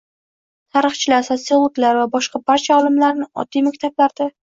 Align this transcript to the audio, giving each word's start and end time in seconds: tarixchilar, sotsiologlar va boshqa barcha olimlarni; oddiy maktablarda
tarixchilar, 0.77 1.19
sotsiologlar 1.27 1.93
va 2.01 2.09
boshqa 2.17 2.43
barcha 2.51 2.81
olimlarni; 2.83 3.33
oddiy 3.45 3.69
maktablarda 3.71 4.33